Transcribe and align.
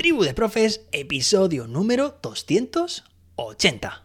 Tribu 0.00 0.22
de 0.22 0.32
Profes, 0.32 0.86
episodio 0.92 1.66
número 1.66 2.18
280. 2.22 4.02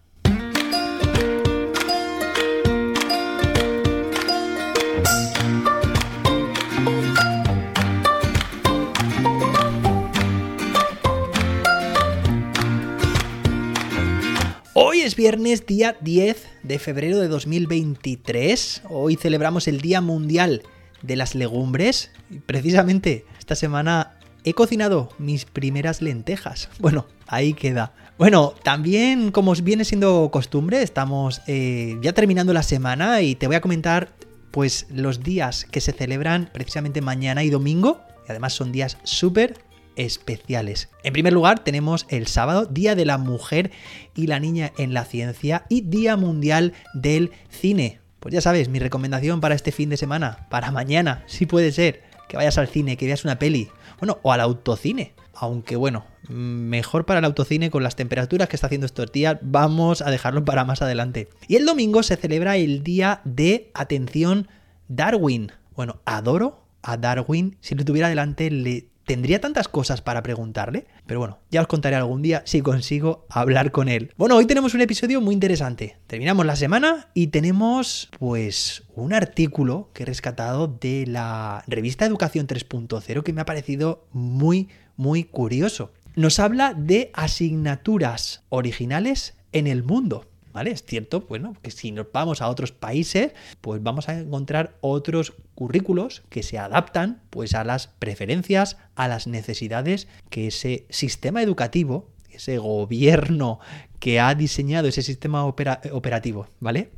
Hoy 14.74 15.00
es 15.00 15.16
viernes, 15.16 15.66
día 15.66 15.96
10 16.02 16.46
de 16.64 16.78
febrero 16.78 17.20
de 17.20 17.30
2023. 17.30 18.82
Hoy 18.90 19.16
celebramos 19.16 19.70
el 19.70 19.80
Día 19.80 20.02
Mundial 20.02 20.64
de 21.04 21.16
las 21.16 21.36
Legumbres. 21.36 22.12
Precisamente 22.46 23.24
esta 23.40 23.56
semana 23.56 24.20
he 24.46 24.54
cocinado 24.54 25.10
mis 25.18 25.46
primeras 25.46 26.02
lentejas. 26.02 26.70
Bueno, 26.80 27.08
ahí 27.28 27.54
queda. 27.54 27.94
Bueno, 28.18 28.54
también 28.64 29.32
como 29.32 29.54
viene 29.56 29.84
siendo 29.84 30.30
costumbre, 30.32 30.84
estamos 30.84 31.42
eh, 31.48 31.98
ya 32.02 32.14
terminando 32.14 32.54
la 32.54 32.64
semana 32.64 33.22
y 33.22 33.36
te 33.36 33.48
voy 33.48 33.56
a 33.56 33.62
comentar 33.62 34.10
pues 34.52 34.86
los 34.90 35.24
días 35.24 35.66
que 35.66 35.82
se 35.82 35.92
celebran 35.92 36.50
precisamente 36.54 37.02
mañana 37.02 37.44
y 37.44 37.50
domingo. 37.50 38.02
Y 38.28 38.32
además 38.32 38.54
son 38.54 38.72
días 38.72 38.98
súper 39.04 39.60
especiales. 39.96 40.90
En 41.04 41.14
primer 41.14 41.34
lugar, 41.34 41.64
tenemos 41.64 42.06
el 42.10 42.28
sábado, 42.28 42.66
Día 42.66 42.96
de 42.96 43.06
la 43.06 43.18
Mujer 43.18 43.72
y 44.16 44.28
la 44.28 44.40
Niña 44.40 44.72
en 44.78 44.94
la 44.94 45.06
Ciencia 45.06 45.66
y 45.70 45.82
Día 45.82 46.16
Mundial 46.18 46.74
del 46.94 47.32
Cine. 47.50 48.00
Pues 48.20 48.34
ya 48.34 48.42
sabes, 48.42 48.70
mi 48.70 48.80
recomendación 48.80 49.42
para 49.42 49.56
este 49.56 49.72
fin 49.72 49.90
de 49.90 49.98
semana, 49.98 50.48
para 50.50 50.72
mañana, 50.72 51.24
si 51.28 51.46
puede 51.46 51.72
ser, 51.72 52.04
que 52.28 52.38
vayas 52.38 52.58
al 52.58 52.68
cine, 52.68 52.98
que 52.98 53.06
veas 53.06 53.24
una 53.24 53.40
peli, 53.40 53.70
bueno, 54.00 54.20
o 54.22 54.32
al 54.32 54.42
autocine. 54.42 55.14
Aunque 55.34 55.76
bueno, 55.76 56.06
mejor 56.30 57.06
para 57.06 57.20
el 57.20 57.26
autocine 57.26 57.70
con 57.70 57.84
las 57.84 57.96
temperaturas 57.96 58.48
que 58.48 58.56
está 58.56 58.68
haciendo 58.68 58.86
estos 58.86 59.12
días, 59.12 59.38
vamos 59.42 60.02
a 60.02 60.10
dejarlo 60.10 60.46
para 60.46 60.64
más 60.64 60.82
adelante. 60.82 61.30
Y 61.48 61.58
el 61.58 61.66
domingo 61.66 62.04
se 62.04 62.16
celebra 62.16 62.56
el 62.58 62.84
día 62.84 63.22
de 63.26 63.70
atención 63.74 64.48
Darwin. 64.88 65.52
Bueno, 65.76 66.00
adoro 66.06 66.64
a 66.82 66.98
Darwin. 66.98 67.58
Si 67.60 67.76
lo 67.76 67.84
tuviera 67.84 68.08
delante, 68.08 68.50
le 68.50 68.88
tendría 69.06 69.40
tantas 69.40 69.68
cosas 69.68 70.02
para 70.02 70.24
preguntarle, 70.24 70.86
pero 71.06 71.20
bueno, 71.20 71.40
ya 71.52 71.62
os 71.62 71.68
contaré 71.68 71.96
algún 71.96 72.22
día 72.22 72.42
si 72.46 72.62
consigo 72.62 73.26
hablar 73.30 73.72
con 73.72 73.88
él. 73.88 74.12
Bueno, 74.18 74.36
hoy 74.36 74.46
tenemos 74.46 74.74
un 74.74 74.82
episodio 74.82 75.22
muy 75.22 75.34
interesante. 75.34 75.98
Terminamos 76.08 76.46
la 76.46 76.56
semana 76.56 77.10
y 77.14 77.28
tenemos 77.28 78.10
pues 78.20 78.84
un 78.96 79.14
artículo 79.14 79.90
que 79.94 80.04
he 80.04 80.06
rescatado 80.06 80.68
de 80.68 81.06
la 81.08 81.64
revista 81.68 82.06
Educación 82.06 82.48
3.0 82.48 83.24
que 83.24 83.34
me 83.34 83.42
ha 83.42 83.46
parecido 83.46 84.08
muy, 84.12 84.70
muy 84.98 85.24
curioso. 85.24 85.92
Nos 86.16 86.40
habla 86.40 86.74
de 86.74 87.12
asignaturas 87.14 88.44
originales 88.50 89.36
en 89.52 89.68
el 89.68 89.84
mundo. 89.84 90.26
¿Vale? 90.56 90.72
Es 90.72 90.86
cierto, 90.86 91.26
bueno, 91.28 91.54
que 91.62 91.70
si 91.70 91.92
nos 91.92 92.10
vamos 92.14 92.42
a 92.42 92.48
otros 92.48 92.72
países, 92.72 93.34
pues 93.60 93.84
vamos 93.84 94.08
a 94.08 94.18
encontrar 94.18 94.78
otros 94.80 95.34
currículos 95.54 96.24
que 96.30 96.44
se 96.44 96.58
adaptan 96.58 97.22
pues 97.30 97.54
a 97.56 97.66
las 97.66 97.88
preferencias, 97.88 98.78
a 98.96 99.10
las 99.10 99.28
necesidades 99.28 100.08
que 100.30 100.48
ese 100.48 100.86
sistema 100.90 101.42
educativo, 101.42 102.08
ese 102.30 102.58
gobierno 102.58 103.60
que 104.00 104.22
ha 104.22 104.34
diseñado 104.34 104.88
ese 104.88 105.02
sistema 105.02 105.44
operativo, 105.46 106.48
¿vale? 106.62 106.92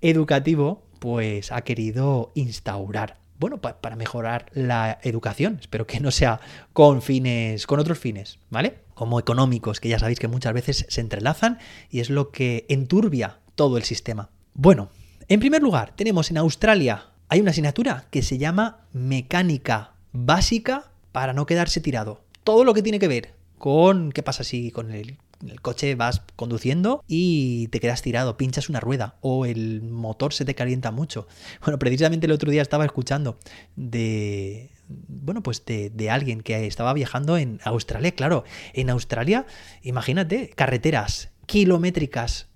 Educativo, 0.00 0.86
pues 0.98 1.52
ha 1.52 1.60
querido 1.60 2.32
instaurar 2.34 3.18
bueno, 3.38 3.58
para 3.60 3.96
mejorar 3.96 4.46
la 4.52 4.98
educación. 5.02 5.58
Espero 5.60 5.86
que 5.86 6.00
no 6.00 6.10
sea 6.10 6.40
con 6.72 7.02
fines, 7.02 7.66
con 7.66 7.80
otros 7.80 7.98
fines, 7.98 8.38
¿vale? 8.50 8.80
Como 8.94 9.20
económicos, 9.20 9.80
que 9.80 9.88
ya 9.88 9.98
sabéis 9.98 10.18
que 10.18 10.28
muchas 10.28 10.54
veces 10.54 10.86
se 10.88 11.00
entrelazan 11.00 11.58
y 11.90 12.00
es 12.00 12.10
lo 12.10 12.30
que 12.30 12.66
enturbia 12.68 13.40
todo 13.54 13.76
el 13.76 13.84
sistema. 13.84 14.30
Bueno, 14.54 14.90
en 15.28 15.40
primer 15.40 15.62
lugar, 15.62 15.92
tenemos 15.96 16.30
en 16.30 16.38
Australia, 16.38 17.10
hay 17.28 17.40
una 17.40 17.50
asignatura 17.50 18.06
que 18.10 18.22
se 18.22 18.38
llama 18.38 18.86
mecánica 18.92 19.94
básica 20.12 20.90
para 21.12 21.32
no 21.32 21.46
quedarse 21.46 21.80
tirado. 21.80 22.22
Todo 22.44 22.64
lo 22.64 22.74
que 22.74 22.82
tiene 22.82 22.98
que 22.98 23.08
ver 23.08 23.34
con 23.58 24.12
qué 24.12 24.22
pasa 24.22 24.44
si 24.44 24.70
con 24.70 24.92
el 24.92 25.18
el 25.46 25.60
coche 25.60 25.94
vas 25.94 26.22
conduciendo 26.36 27.02
y 27.06 27.68
te 27.68 27.80
quedas 27.80 28.02
tirado, 28.02 28.36
pinchas 28.36 28.68
una 28.68 28.80
rueda 28.80 29.16
o 29.20 29.46
el 29.46 29.82
motor 29.82 30.32
se 30.32 30.44
te 30.44 30.54
calienta 30.54 30.90
mucho. 30.90 31.26
Bueno, 31.62 31.78
precisamente 31.78 32.26
el 32.26 32.32
otro 32.32 32.50
día 32.50 32.62
estaba 32.62 32.84
escuchando 32.84 33.38
de, 33.74 34.70
bueno, 34.88 35.42
pues 35.42 35.64
de, 35.64 35.90
de, 35.90 36.10
alguien 36.10 36.42
que 36.42 36.66
estaba 36.66 36.92
viajando 36.92 37.36
en 37.36 37.60
Australia. 37.64 38.12
Claro, 38.12 38.44
en 38.72 38.90
Australia, 38.90 39.46
imagínate, 39.82 40.50
carreteras 40.54 41.30
kilométricas, 41.46 42.48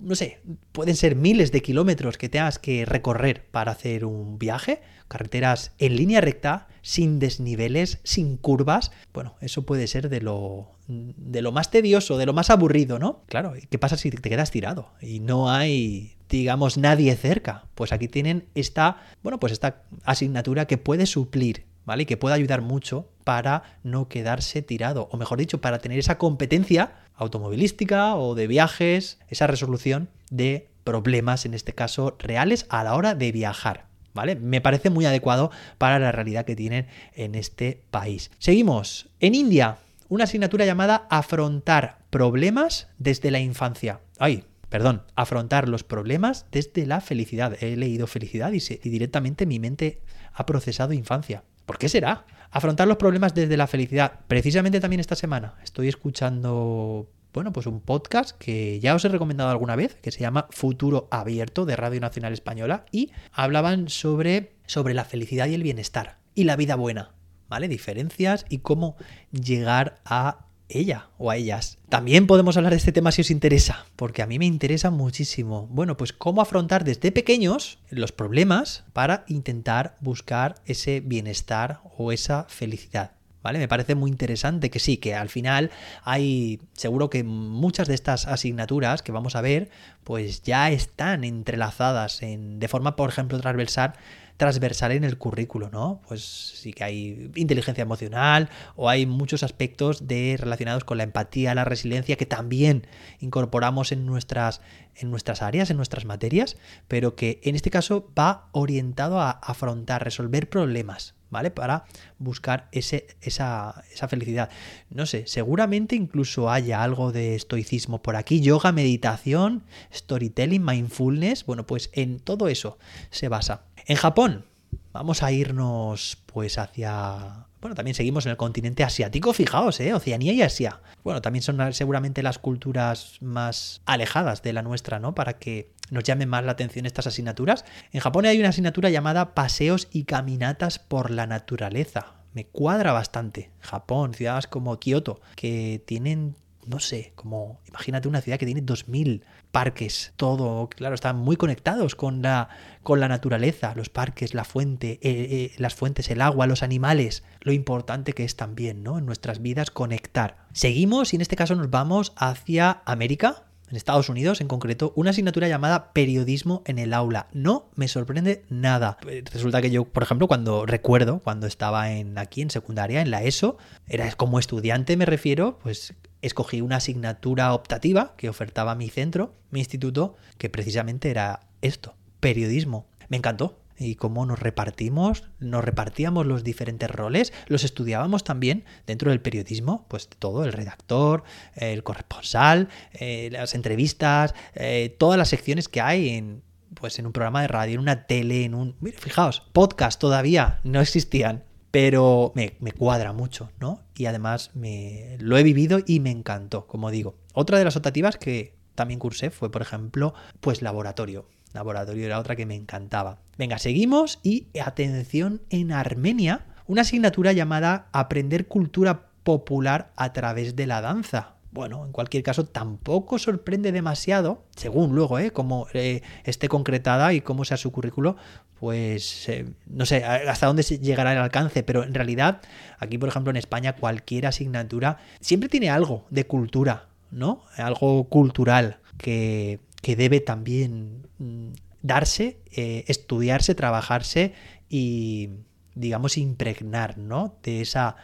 no 0.00 0.14
sé, 0.14 0.40
pueden 0.72 0.96
ser 0.96 1.16
miles 1.16 1.52
de 1.52 1.62
kilómetros 1.62 2.18
que 2.18 2.28
tengas 2.28 2.58
que 2.58 2.84
recorrer 2.84 3.46
para 3.50 3.72
hacer 3.72 4.04
un 4.04 4.38
viaje, 4.38 4.82
carreteras 5.08 5.72
en 5.78 5.96
línea 5.96 6.20
recta, 6.20 6.68
sin 6.82 7.18
desniveles, 7.18 8.00
sin 8.02 8.36
curvas. 8.36 8.90
Bueno, 9.12 9.36
eso 9.40 9.64
puede 9.64 9.86
ser 9.86 10.08
de 10.08 10.20
lo, 10.20 10.72
de 10.88 11.42
lo 11.42 11.52
más 11.52 11.70
tedioso, 11.70 12.18
de 12.18 12.26
lo 12.26 12.32
más 12.32 12.50
aburrido, 12.50 12.98
¿no? 12.98 13.22
Claro, 13.26 13.54
¿qué 13.68 13.78
pasa 13.78 13.96
si 13.96 14.10
te 14.10 14.28
quedas 14.28 14.50
tirado 14.50 14.92
y 15.00 15.20
no 15.20 15.50
hay 15.50 16.16
digamos 16.28 16.76
nadie 16.76 17.14
cerca? 17.16 17.66
Pues 17.74 17.92
aquí 17.92 18.08
tienen 18.08 18.46
esta, 18.54 19.02
bueno, 19.22 19.38
pues 19.38 19.52
esta 19.52 19.84
asignatura 20.04 20.66
que 20.66 20.78
puede 20.78 21.06
suplir 21.06 21.64
¿vale? 21.86 22.02
Y 22.02 22.06
que 22.06 22.18
puede 22.18 22.34
ayudar 22.34 22.60
mucho 22.60 23.08
para 23.24 23.62
no 23.82 24.08
quedarse 24.08 24.60
tirado, 24.60 25.08
o 25.10 25.16
mejor 25.16 25.38
dicho, 25.38 25.60
para 25.60 25.78
tener 25.78 25.98
esa 25.98 26.18
competencia 26.18 26.92
automovilística 27.14 28.14
o 28.16 28.34
de 28.34 28.46
viajes, 28.46 29.18
esa 29.28 29.46
resolución 29.46 30.10
de 30.30 30.68
problemas, 30.84 31.46
en 31.46 31.54
este 31.54 31.72
caso, 31.72 32.16
reales 32.18 32.66
a 32.68 32.84
la 32.84 32.94
hora 32.94 33.14
de 33.14 33.32
viajar. 33.32 33.86
¿Vale? 34.12 34.34
Me 34.34 34.62
parece 34.62 34.88
muy 34.88 35.04
adecuado 35.04 35.50
para 35.76 35.98
la 35.98 36.10
realidad 36.10 36.46
que 36.46 36.56
tienen 36.56 36.86
en 37.14 37.34
este 37.34 37.82
país. 37.90 38.30
Seguimos. 38.38 39.10
En 39.20 39.34
India, 39.34 39.76
una 40.08 40.24
asignatura 40.24 40.64
llamada 40.64 41.06
Afrontar 41.10 41.98
problemas 42.08 42.88
desde 42.96 43.30
la 43.30 43.40
infancia. 43.40 44.00
Ay, 44.18 44.44
perdón, 44.70 45.02
afrontar 45.16 45.68
los 45.68 45.84
problemas 45.84 46.46
desde 46.50 46.86
la 46.86 47.02
felicidad. 47.02 47.62
He 47.62 47.76
leído 47.76 48.06
felicidad 48.06 48.52
y, 48.52 48.56
y 48.56 48.88
directamente 48.88 49.44
mi 49.44 49.58
mente 49.58 50.00
ha 50.32 50.46
procesado 50.46 50.94
infancia. 50.94 51.44
¿Por 51.66 51.78
qué 51.78 51.88
será? 51.88 52.24
Afrontar 52.52 52.86
los 52.86 52.96
problemas 52.96 53.34
desde 53.34 53.56
la 53.56 53.66
felicidad. 53.66 54.20
Precisamente 54.28 54.80
también 54.80 55.00
esta 55.00 55.16
semana 55.16 55.54
estoy 55.64 55.88
escuchando, 55.88 57.10
bueno, 57.34 57.52
pues 57.52 57.66
un 57.66 57.80
podcast 57.80 58.38
que 58.38 58.78
ya 58.78 58.94
os 58.94 59.04
he 59.04 59.08
recomendado 59.08 59.50
alguna 59.50 59.74
vez, 59.74 59.96
que 59.96 60.12
se 60.12 60.20
llama 60.20 60.46
Futuro 60.50 61.08
Abierto 61.10 61.66
de 61.66 61.74
Radio 61.74 62.00
Nacional 62.00 62.32
Española, 62.32 62.86
y 62.92 63.10
hablaban 63.32 63.88
sobre, 63.88 64.52
sobre 64.66 64.94
la 64.94 65.04
felicidad 65.04 65.48
y 65.48 65.54
el 65.54 65.64
bienestar 65.64 66.18
y 66.36 66.44
la 66.44 66.56
vida 66.56 66.76
buena. 66.76 67.10
¿Vale? 67.48 67.68
Diferencias 67.68 68.44
y 68.48 68.58
cómo 68.58 68.96
llegar 69.30 70.00
a 70.04 70.45
ella 70.68 71.08
o 71.18 71.30
a 71.30 71.36
ellas. 71.36 71.78
También 71.88 72.26
podemos 72.26 72.56
hablar 72.56 72.72
de 72.72 72.78
este 72.78 72.92
tema 72.92 73.12
si 73.12 73.22
os 73.22 73.30
interesa, 73.30 73.86
porque 73.96 74.22
a 74.22 74.26
mí 74.26 74.38
me 74.38 74.46
interesa 74.46 74.90
muchísimo. 74.90 75.66
Bueno, 75.70 75.96
pues 75.96 76.12
cómo 76.12 76.40
afrontar 76.40 76.84
desde 76.84 77.12
pequeños 77.12 77.78
los 77.90 78.12
problemas 78.12 78.84
para 78.92 79.24
intentar 79.28 79.96
buscar 80.00 80.56
ese 80.66 81.00
bienestar 81.00 81.80
o 81.96 82.12
esa 82.12 82.44
felicidad. 82.48 83.15
Me 83.54 83.68
parece 83.68 83.94
muy 83.94 84.10
interesante 84.10 84.70
que 84.70 84.78
sí, 84.78 84.96
que 84.96 85.14
al 85.14 85.28
final 85.28 85.70
hay, 86.02 86.60
seguro 86.72 87.10
que 87.10 87.24
muchas 87.24 87.88
de 87.88 87.94
estas 87.94 88.26
asignaturas 88.26 89.02
que 89.02 89.12
vamos 89.12 89.36
a 89.36 89.40
ver, 89.40 89.70
pues 90.04 90.42
ya 90.42 90.70
están 90.70 91.24
entrelazadas 91.24 92.22
en, 92.22 92.58
de 92.58 92.68
forma, 92.68 92.96
por 92.96 93.08
ejemplo, 93.08 93.40
transversal 93.40 93.94
transversal 94.36 94.92
en 94.92 95.04
el 95.04 95.18
currículo, 95.18 95.70
¿no? 95.70 96.02
Pues 96.06 96.22
sí 96.22 96.72
que 96.72 96.84
hay 96.84 97.30
inteligencia 97.36 97.82
emocional 97.82 98.50
o 98.74 98.88
hay 98.88 99.06
muchos 99.06 99.42
aspectos 99.42 100.06
de, 100.06 100.36
relacionados 100.38 100.84
con 100.84 100.98
la 100.98 101.04
empatía, 101.04 101.54
la 101.54 101.64
resiliencia 101.64 102.16
que 102.16 102.26
también 102.26 102.86
incorporamos 103.20 103.92
en 103.92 104.04
nuestras, 104.04 104.60
en 104.94 105.10
nuestras 105.10 105.42
áreas, 105.42 105.70
en 105.70 105.76
nuestras 105.76 106.04
materias, 106.04 106.56
pero 106.88 107.16
que 107.16 107.40
en 107.44 107.56
este 107.56 107.70
caso 107.70 108.10
va 108.18 108.48
orientado 108.52 109.20
a 109.20 109.30
afrontar, 109.30 110.04
resolver 110.04 110.48
problemas, 110.48 111.14
¿vale? 111.30 111.50
Para 111.50 111.84
buscar 112.18 112.68
ese, 112.72 113.06
esa, 113.20 113.84
esa, 113.92 114.08
felicidad. 114.08 114.50
No 114.90 115.06
sé, 115.06 115.26
seguramente 115.26 115.96
incluso 115.96 116.50
haya 116.50 116.82
algo 116.82 117.12
de 117.12 117.34
estoicismo 117.34 118.02
por 118.02 118.16
aquí, 118.16 118.40
yoga, 118.40 118.72
meditación, 118.72 119.64
storytelling, 119.92 120.64
mindfulness, 120.64 121.44
bueno, 121.46 121.66
pues 121.66 121.90
en 121.92 122.20
todo 122.20 122.48
eso 122.48 122.78
se 123.10 123.28
basa. 123.28 123.64
En 123.86 123.96
Japón, 123.96 124.44
vamos 124.92 125.22
a 125.22 125.32
irnos 125.32 126.18
pues 126.26 126.58
hacia... 126.58 127.46
Bueno, 127.60 127.74
también 127.74 127.94
seguimos 127.94 128.26
en 128.26 128.30
el 128.30 128.36
continente 128.36 128.84
asiático, 128.84 129.32
fijaos, 129.32 129.80
¿eh? 129.80 129.92
Oceanía 129.94 130.32
y 130.32 130.42
Asia. 130.42 130.80
Bueno, 131.02 131.20
también 131.22 131.42
son 131.42 131.72
seguramente 131.72 132.22
las 132.22 132.38
culturas 132.38 133.16
más 133.20 133.80
alejadas 133.86 134.42
de 134.42 134.52
la 134.52 134.62
nuestra, 134.62 135.00
¿no? 135.00 135.14
Para 135.14 135.38
que 135.38 135.72
nos 135.90 136.04
llamen 136.04 136.28
más 136.28 136.44
la 136.44 136.52
atención 136.52 136.86
estas 136.86 137.06
asignaturas. 137.06 137.64
En 137.92 138.00
Japón 138.00 138.26
hay 138.26 138.38
una 138.38 138.50
asignatura 138.50 138.90
llamada 138.90 139.34
Paseos 139.34 139.88
y 139.90 140.04
Caminatas 140.04 140.78
por 140.78 141.10
la 141.10 141.26
Naturaleza. 141.26 142.14
me 142.34 142.46
cuadra 142.46 142.92
bastante. 142.92 143.50
Japón, 143.60 144.12
ciudades 144.12 144.46
como 144.46 144.78
Kioto, 144.78 145.20
que 145.36 145.82
tienen 145.86 146.36
no 146.66 146.80
sé, 146.80 147.12
como 147.14 147.60
imagínate 147.68 148.08
una 148.08 148.20
ciudad 148.20 148.38
que 148.38 148.46
tiene 148.46 148.60
2000 148.60 149.24
parques, 149.52 150.12
todo, 150.16 150.68
claro, 150.68 150.94
están 150.94 151.16
muy 151.16 151.36
conectados 151.36 151.94
con 151.94 152.22
la, 152.22 152.48
con 152.82 153.00
la 153.00 153.08
naturaleza, 153.08 153.72
los 153.74 153.88
parques, 153.88 154.34
la 154.34 154.44
fuente, 154.44 154.98
eh, 155.00 155.00
eh, 155.02 155.52
las 155.58 155.74
fuentes, 155.74 156.10
el 156.10 156.20
agua, 156.20 156.46
los 156.46 156.62
animales, 156.62 157.22
lo 157.40 157.52
importante 157.52 158.12
que 158.12 158.24
es 158.24 158.36
también, 158.36 158.82
¿no? 158.82 158.98
En 158.98 159.06
nuestras 159.06 159.40
vidas 159.40 159.70
conectar. 159.70 160.46
Seguimos 160.52 161.12
y 161.12 161.16
en 161.16 161.22
este 161.22 161.36
caso 161.36 161.54
nos 161.54 161.70
vamos 161.70 162.12
hacia 162.16 162.82
América, 162.84 163.44
en 163.68 163.76
Estados 163.76 164.08
Unidos 164.08 164.40
en 164.40 164.48
concreto, 164.48 164.92
una 164.96 165.10
asignatura 165.10 165.48
llamada 165.48 165.92
periodismo 165.92 166.62
en 166.66 166.78
el 166.78 166.92
aula. 166.92 167.28
No 167.32 167.68
me 167.74 167.88
sorprende 167.88 168.44
nada. 168.48 168.98
Resulta 169.32 169.60
que 169.60 169.70
yo, 169.70 169.84
por 169.84 170.02
ejemplo, 170.02 170.28
cuando 170.28 170.66
recuerdo, 170.66 171.20
cuando 171.20 171.46
estaba 171.46 171.92
en, 171.92 172.18
aquí 172.18 172.42
en 172.42 172.50
secundaria, 172.50 173.00
en 173.00 173.10
la 173.10 173.22
ESO, 173.22 173.58
era 173.88 174.10
como 174.12 174.38
estudiante, 174.38 174.96
me 174.96 175.06
refiero, 175.06 175.58
pues 175.62 175.94
escogí 176.22 176.60
una 176.60 176.76
asignatura 176.76 177.52
optativa 177.54 178.14
que 178.16 178.28
ofertaba 178.28 178.74
mi 178.74 178.88
centro, 178.88 179.34
mi 179.50 179.60
instituto, 179.60 180.16
que 180.38 180.50
precisamente 180.50 181.10
era 181.10 181.40
esto, 181.62 181.94
periodismo. 182.20 182.86
Me 183.08 183.16
encantó. 183.16 183.58
Y 183.78 183.96
cómo 183.96 184.26
nos 184.26 184.38
repartimos, 184.38 185.24
nos 185.38 185.64
repartíamos 185.64 186.26
los 186.26 186.44
diferentes 186.44 186.90
roles, 186.90 187.32
los 187.46 187.64
estudiábamos 187.64 188.24
también 188.24 188.64
dentro 188.86 189.10
del 189.10 189.20
periodismo, 189.20 189.86
pues 189.88 190.08
todo, 190.08 190.44
el 190.44 190.52
redactor, 190.52 191.24
el 191.54 191.82
corresponsal, 191.82 192.68
eh, 192.92 193.28
las 193.32 193.54
entrevistas, 193.54 194.34
eh, 194.54 194.94
todas 194.98 195.18
las 195.18 195.28
secciones 195.28 195.68
que 195.68 195.80
hay 195.80 196.10
en, 196.10 196.42
pues 196.74 196.98
en 196.98 197.06
un 197.06 197.12
programa 197.12 197.42
de 197.42 197.48
radio, 197.48 197.74
en 197.74 197.80
una 197.80 198.06
tele, 198.06 198.44
en 198.44 198.54
un... 198.54 198.76
fijaos, 198.96 199.42
podcast 199.52 200.00
todavía 200.00 200.60
no 200.64 200.80
existían 200.80 201.44
pero 201.76 202.32
me, 202.34 202.72
cuadra 202.72 203.12
mucho, 203.12 203.50
¿no? 203.60 203.82
Y 203.98 204.06
además 204.06 204.50
me, 204.54 205.18
lo 205.20 205.36
he 205.36 205.42
vivido 205.42 205.80
y 205.86 206.00
me 206.00 206.10
encantó, 206.10 206.66
como 206.66 206.90
digo. 206.90 207.18
Otra 207.34 207.58
de 207.58 207.64
las 207.64 207.76
optativas 207.76 208.16
que 208.16 208.56
también 208.74 208.98
cursé 208.98 209.28
fue, 209.28 209.50
por 209.50 209.60
ejemplo, 209.60 210.14
pues 210.40 210.62
laboratorio. 210.62 211.28
Laboratorio 211.56 212.06
era 212.06 212.20
otra 212.20 212.36
que 212.36 212.46
me 212.46 212.54
encantaba. 212.54 213.18
Venga, 213.36 213.58
seguimos 213.58 214.20
y 214.22 214.46
atención 214.64 215.42
en 215.50 215.72
Armenia, 215.72 216.46
una 216.66 216.82
asignatura 216.82 217.32
llamada 217.32 217.88
Aprender 217.92 218.46
cultura 218.46 219.08
popular 219.24 219.90
a 219.96 220.12
través 220.12 220.54
de 220.54 220.66
la 220.68 220.80
danza 220.80 221.36
bueno, 221.56 221.86
en 221.86 221.92
cualquier 221.92 222.22
caso, 222.22 222.44
tampoco 222.44 223.18
sorprende 223.18 223.72
demasiado, 223.72 224.44
según 224.54 224.94
luego, 224.94 225.18
¿eh? 225.18 225.30
cómo 225.30 225.68
eh, 225.72 226.02
esté 226.24 226.48
concretada 226.48 227.14
y 227.14 227.22
cómo 227.22 227.46
sea 227.46 227.56
su 227.56 227.72
currículo, 227.72 228.16
pues 228.60 229.26
eh, 229.30 229.46
no 229.64 229.86
sé 229.86 230.04
hasta 230.04 230.48
dónde 230.48 230.62
llegará 230.62 231.12
el 231.12 231.18
alcance, 231.18 231.62
pero 231.62 231.82
en 231.82 231.94
realidad, 231.94 232.42
aquí, 232.78 232.98
por 232.98 233.08
ejemplo, 233.08 233.30
en 233.30 233.36
España, 233.36 233.74
cualquier 233.74 234.26
asignatura 234.26 234.98
siempre 235.20 235.48
tiene 235.48 235.70
algo 235.70 236.04
de 236.10 236.26
cultura, 236.26 236.88
¿no? 237.10 237.42
Algo 237.56 238.04
cultural 238.04 238.80
que, 238.98 239.60
que 239.86 239.94
debe 239.94 240.18
también 240.18 241.06
mm, 241.18 241.50
darse, 241.80 242.40
eh, 242.50 242.82
estudiarse, 242.88 243.54
trabajarse 243.54 244.32
y 244.68 245.30
digamos 245.76 246.18
impregnar, 246.18 246.98
¿no? 246.98 247.38
De 247.44 247.60
esa 247.60 247.94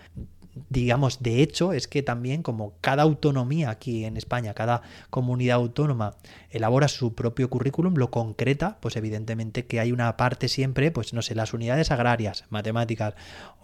digamos, 0.69 1.22
de 1.22 1.43
hecho, 1.43 1.72
es 1.72 1.88
que 1.88 2.02
también 2.02 2.43
como 2.43 2.75
cada 2.81 3.02
autonomía 3.02 3.70
aquí 3.70 4.04
en 4.04 4.16
España, 4.16 4.54
cada 4.54 4.82
comunidad 5.10 5.56
autónoma 5.56 6.16
elabora 6.50 6.88
su 6.88 7.14
propio 7.14 7.49
currículum, 7.49 7.94
lo 7.94 8.10
concreta, 8.10 8.78
pues 8.81 8.96
evidentemente 8.96 9.66
que 9.66 9.81
hay 9.81 9.93
una 9.93 10.16
parte 10.16 10.49
siempre, 10.49 10.90
pues 10.90 11.12
no 11.14 11.22
sé, 11.22 11.34
las 11.34 11.54
unidades 11.54 11.90
agrarias, 11.90 12.44
matemáticas, 12.50 13.14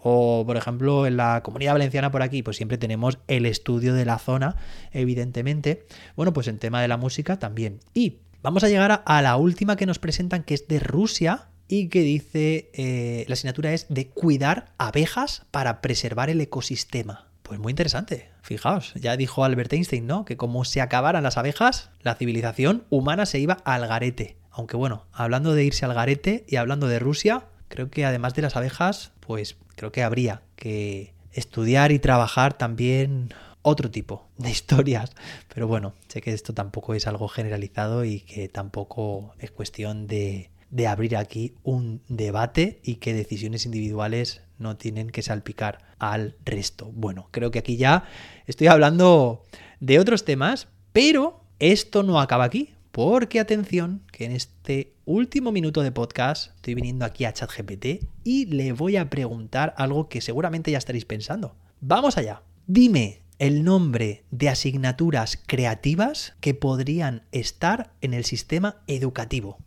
o 0.01 0.43
por 0.45 0.57
ejemplo 0.57 1.05
en 1.05 1.17
la 1.17 1.43
comunidad 1.43 1.73
valenciana 1.73 2.11
por 2.11 2.21
aquí, 2.21 2.41
pues 2.41 2.57
siempre 2.57 2.77
tenemos 2.77 3.19
el 3.27 3.45
estudio 3.45 3.93
de 3.93 4.05
la 4.05 4.17
zona, 4.17 4.55
evidentemente. 4.91 5.85
Bueno, 6.15 6.33
pues 6.33 6.47
en 6.47 6.57
tema 6.57 6.81
de 6.81 6.87
la 6.87 6.97
música 6.97 7.37
también. 7.37 7.79
Y 7.93 8.19
vamos 8.41 8.63
a 8.63 8.69
llegar 8.69 9.03
a 9.05 9.21
la 9.21 9.37
última 9.37 9.75
que 9.75 9.85
nos 9.85 9.99
presentan, 9.99 10.43
que 10.43 10.55
es 10.55 10.67
de 10.67 10.79
Rusia, 10.79 11.49
y 11.69 11.87
que 11.87 12.01
dice, 12.01 12.71
eh, 12.73 13.23
la 13.27 13.33
asignatura 13.33 13.71
es 13.71 13.85
de 13.89 14.07
cuidar 14.07 14.73
abejas 14.79 15.43
para 15.51 15.79
preservar 15.81 16.29
el 16.31 16.41
ecosistema. 16.41 17.27
Pues 17.43 17.59
muy 17.59 17.71
interesante, 17.71 18.29
fijaos, 18.41 18.93
ya 18.95 19.15
dijo 19.15 19.45
Albert 19.45 19.71
Einstein, 19.71 20.07
¿no? 20.07 20.25
Que 20.25 20.35
como 20.35 20.65
se 20.65 20.81
acabaran 20.81 21.23
las 21.23 21.37
abejas, 21.37 21.91
la 22.01 22.15
civilización 22.15 22.85
humana 22.89 23.25
se 23.25 23.39
iba 23.39 23.59
al 23.65 23.87
garete. 23.87 24.35
Aunque 24.51 24.77
bueno, 24.77 25.05
hablando 25.13 25.53
de 25.53 25.63
irse 25.63 25.85
al 25.85 25.93
garete 25.93 26.43
y 26.47 26.55
hablando 26.57 26.87
de 26.87 26.99
Rusia, 26.99 27.45
creo 27.67 27.91
que 27.91 28.03
además 28.03 28.33
de 28.33 28.41
las 28.41 28.55
abejas, 28.55 29.11
pues 29.19 29.55
creo 29.75 29.91
que 29.91 30.03
habría 30.03 30.41
que 30.55 31.13
estudiar 31.31 31.91
y 31.91 31.99
trabajar 31.99 32.57
también 32.57 33.31
otro 33.61 33.91
tipo 33.91 34.27
de 34.37 34.49
historias. 34.49 35.11
Pero 35.53 35.67
bueno, 35.67 35.93
sé 36.07 36.21
que 36.21 36.33
esto 36.33 36.53
tampoco 36.53 36.95
es 36.95 37.05
algo 37.05 37.27
generalizado 37.27 38.05
y 38.05 38.21
que 38.21 38.49
tampoco 38.49 39.35
es 39.37 39.51
cuestión 39.51 40.07
de 40.07 40.49
de 40.71 40.87
abrir 40.87 41.17
aquí 41.17 41.55
un 41.63 42.01
debate 42.07 42.79
y 42.83 42.95
que 42.95 43.13
decisiones 43.13 43.65
individuales 43.65 44.41
no 44.57 44.77
tienen 44.77 45.09
que 45.09 45.21
salpicar 45.21 45.79
al 45.97 46.35
resto. 46.45 46.91
Bueno, 46.93 47.27
creo 47.31 47.51
que 47.51 47.59
aquí 47.59 47.77
ya 47.77 48.03
estoy 48.45 48.67
hablando 48.67 49.43
de 49.79 49.99
otros 49.99 50.25
temas, 50.25 50.67
pero 50.93 51.41
esto 51.59 52.03
no 52.03 52.19
acaba 52.19 52.43
aquí, 52.43 52.73
porque 52.91 53.39
atención, 53.39 54.01
que 54.11 54.25
en 54.25 54.31
este 54.31 54.93
último 55.05 55.51
minuto 55.51 55.81
de 55.81 55.91
podcast 55.91 56.55
estoy 56.55 56.75
viniendo 56.75 57.05
aquí 57.05 57.25
a 57.25 57.33
ChatGPT 57.33 58.05
y 58.23 58.45
le 58.45 58.73
voy 58.73 58.97
a 58.97 59.09
preguntar 59.09 59.73
algo 59.77 60.09
que 60.09 60.21
seguramente 60.21 60.71
ya 60.71 60.77
estaréis 60.77 61.05
pensando. 61.05 61.55
Vamos 61.81 62.17
allá. 62.17 62.43
Dime 62.67 63.21
el 63.39 63.63
nombre 63.63 64.25
de 64.31 64.49
asignaturas 64.49 65.39
creativas 65.47 66.35
que 66.41 66.53
podrían 66.53 67.23
estar 67.31 67.93
en 68.01 68.13
el 68.13 68.25
sistema 68.25 68.81
educativo 68.87 69.57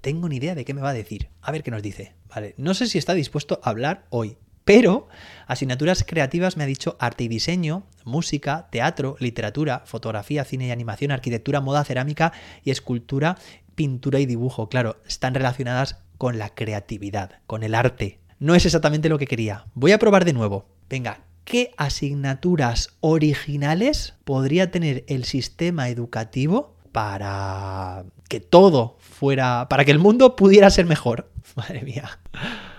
tengo 0.00 0.28
ni 0.28 0.36
idea 0.36 0.54
de 0.54 0.64
qué 0.64 0.74
me 0.74 0.80
va 0.80 0.90
a 0.90 0.94
decir. 0.94 1.28
A 1.42 1.52
ver 1.52 1.62
qué 1.62 1.70
nos 1.70 1.82
dice. 1.82 2.14
Vale, 2.28 2.54
no 2.58 2.74
sé 2.74 2.86
si 2.86 2.98
está 2.98 3.14
dispuesto 3.14 3.60
a 3.62 3.70
hablar 3.70 4.06
hoy, 4.10 4.36
pero 4.64 5.08
asignaturas 5.46 6.04
creativas 6.06 6.56
me 6.56 6.64
ha 6.64 6.66
dicho 6.66 6.96
arte 7.00 7.24
y 7.24 7.28
diseño, 7.28 7.86
música, 8.04 8.68
teatro, 8.70 9.16
literatura, 9.18 9.82
fotografía, 9.86 10.44
cine 10.44 10.66
y 10.66 10.70
animación, 10.70 11.10
arquitectura, 11.10 11.60
moda, 11.60 11.84
cerámica 11.84 12.32
y 12.64 12.70
escultura, 12.70 13.38
pintura 13.74 14.20
y 14.20 14.26
dibujo. 14.26 14.68
Claro, 14.68 15.00
están 15.06 15.34
relacionadas 15.34 15.96
con 16.18 16.38
la 16.38 16.54
creatividad, 16.54 17.40
con 17.46 17.62
el 17.62 17.74
arte. 17.74 18.18
No 18.40 18.54
es 18.54 18.66
exactamente 18.66 19.08
lo 19.08 19.18
que 19.18 19.26
quería. 19.26 19.64
Voy 19.74 19.92
a 19.92 19.98
probar 19.98 20.24
de 20.24 20.32
nuevo. 20.34 20.66
Venga, 20.90 21.22
¿qué 21.44 21.72
asignaturas 21.76 22.90
originales 23.00 24.16
podría 24.24 24.70
tener 24.70 25.04
el 25.08 25.24
sistema 25.24 25.88
educativo 25.88 26.76
para 26.92 28.04
que 28.28 28.40
todo 28.40 28.96
fuera, 29.00 29.68
para 29.68 29.84
que 29.84 29.90
el 29.90 29.98
mundo 29.98 30.36
pudiera 30.36 30.70
ser 30.70 30.86
mejor. 30.86 31.30
Madre 31.56 31.82
mía. 31.82 32.18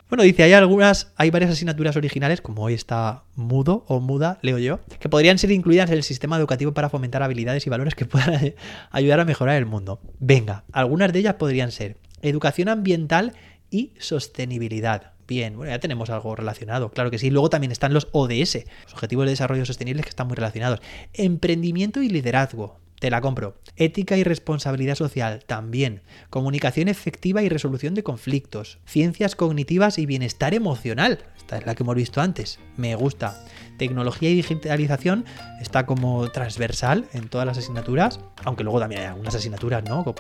Bueno, 0.10 0.24
dice, 0.24 0.42
hay 0.42 0.54
algunas, 0.54 1.12
hay 1.18 1.30
varias 1.30 1.52
asignaturas 1.52 1.96
originales, 1.96 2.42
como 2.42 2.64
hoy 2.64 2.74
está 2.74 3.26
mudo 3.36 3.86
o 3.88 4.00
muda, 4.00 4.40
leo 4.42 4.58
yo, 4.58 4.80
que 5.00 5.08
podrían 5.08 5.38
ser 5.38 5.52
incluidas 5.52 5.92
en 5.92 5.98
el 5.98 6.04
sistema 6.04 6.36
educativo 6.38 6.74
para 6.74 6.90
fomentar 6.90 7.22
habilidades 7.22 7.68
y 7.68 7.70
valores 7.70 7.94
que 7.94 8.06
puedan 8.06 8.56
ayudar 8.92 9.20
a 9.20 9.26
mejorar 9.26 9.58
el 9.58 9.68
mundo. 9.68 10.02
Venga, 10.20 10.64
algunas 10.72 11.14
de 11.14 11.20
ellas 11.20 11.36
podrían 11.36 11.72
ser 11.72 11.98
educación 12.24 12.70
ambiental 12.70 13.34
y 13.70 13.94
sostenibilidad. 14.00 15.14
Bien, 15.28 15.56
bueno, 15.56 15.72
ya 15.72 15.80
tenemos 15.80 16.10
algo 16.10 16.36
relacionado, 16.36 16.90
claro 16.90 17.12
que 17.12 17.20
sí. 17.20 17.30
Luego 17.30 17.52
también 17.52 17.72
están 17.72 17.94
los 17.94 18.08
ODS, 18.12 18.66
los 18.86 18.94
Objetivos 18.94 19.26
de 19.26 19.34
Desarrollo 19.34 19.64
Sostenible, 19.64 20.02
que 20.02 20.10
están 20.10 20.26
muy 20.26 20.36
relacionados. 20.36 20.82
Emprendimiento 21.14 22.02
y 22.02 22.10
liderazgo, 22.10 22.80
te 23.00 23.10
la 23.10 23.22
compro. 23.22 23.56
Ética 23.78 24.18
y 24.18 24.24
responsabilidad 24.24 24.96
social, 24.96 25.44
también. 25.46 26.02
Comunicación 26.30 26.90
efectiva 26.90 27.42
y 27.42 27.50
resolución 27.50 27.94
de 27.94 28.04
conflictos. 28.04 28.80
Ciencias 28.86 29.36
cognitivas 29.36 29.98
y 29.98 30.06
bienestar 30.06 30.54
emocional. 30.54 31.20
Esta 31.38 31.58
es 31.58 31.66
la 31.66 31.76
que 31.76 31.84
hemos 31.84 31.96
visto 31.96 32.22
antes. 32.22 32.60
Me 32.76 32.96
gusta. 32.96 33.42
Tecnología 33.78 34.30
y 34.30 34.36
digitalización 34.36 35.26
está 35.62 35.86
como 35.86 36.30
transversal 36.30 37.06
en 37.14 37.30
todas 37.30 37.48
las 37.48 37.58
asignaturas, 37.58 38.20
aunque 38.44 38.64
luego 38.64 38.80
también 38.80 39.02
hay 39.02 39.08
algunas 39.08 39.34
asignaturas, 39.34 39.84
¿no? 39.86 40.14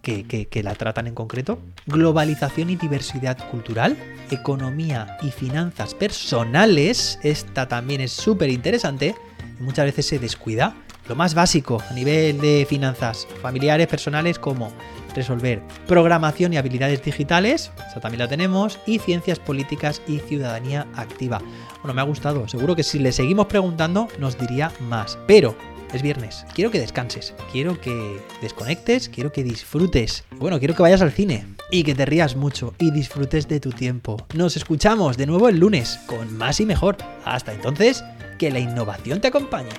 Que, 0.00 0.24
que 0.24 0.62
la 0.62 0.74
tratan 0.74 1.06
en 1.06 1.14
concreto. 1.14 1.58
Globalización 1.86 2.70
y 2.70 2.76
diversidad 2.76 3.38
cultural. 3.50 3.96
Economía 4.30 5.18
y 5.22 5.30
finanzas 5.30 5.94
personales. 5.94 7.18
Esta 7.22 7.68
también 7.68 8.00
es 8.00 8.12
súper 8.12 8.48
interesante. 8.48 9.14
Muchas 9.60 9.84
veces 9.84 10.06
se 10.06 10.18
descuida 10.18 10.74
lo 11.08 11.14
más 11.14 11.34
básico 11.34 11.82
a 11.88 11.92
nivel 11.92 12.40
de 12.40 12.66
finanzas 12.68 13.26
familiares, 13.40 13.86
personales, 13.86 14.38
como 14.38 14.72
resolver 15.14 15.62
programación 15.86 16.52
y 16.52 16.56
habilidades 16.56 17.02
digitales, 17.02 17.70
esa 17.90 18.00
también 18.00 18.20
la 18.20 18.28
tenemos, 18.28 18.78
y 18.86 18.98
ciencias 18.98 19.38
políticas 19.38 20.00
y 20.06 20.18
ciudadanía 20.18 20.86
activa. 20.94 21.40
Bueno, 21.82 21.94
me 21.94 22.00
ha 22.00 22.04
gustado, 22.04 22.48
seguro 22.48 22.76
que 22.76 22.82
si 22.82 22.98
le 22.98 23.12
seguimos 23.12 23.46
preguntando 23.46 24.08
nos 24.18 24.38
diría 24.38 24.72
más, 24.80 25.18
pero 25.26 25.54
es 25.92 26.02
viernes. 26.02 26.46
Quiero 26.54 26.70
que 26.70 26.80
descanses, 26.80 27.34
quiero 27.50 27.80
que 27.80 28.20
desconectes, 28.40 29.08
quiero 29.08 29.32
que 29.32 29.44
disfrutes. 29.44 30.24
Bueno, 30.38 30.58
quiero 30.58 30.74
que 30.74 30.82
vayas 30.82 31.02
al 31.02 31.12
cine 31.12 31.46
y 31.70 31.84
que 31.84 31.94
te 31.94 32.06
rías 32.06 32.36
mucho 32.36 32.74
y 32.78 32.90
disfrutes 32.90 33.48
de 33.48 33.60
tu 33.60 33.70
tiempo. 33.70 34.16
Nos 34.34 34.56
escuchamos 34.56 35.16
de 35.16 35.26
nuevo 35.26 35.48
el 35.48 35.58
lunes 35.58 36.00
con 36.06 36.36
más 36.36 36.60
y 36.60 36.66
mejor. 36.66 36.96
Hasta 37.24 37.52
entonces, 37.52 38.02
que 38.38 38.50
la 38.50 38.58
innovación 38.58 39.20
te 39.20 39.28
acompañe. 39.28 39.70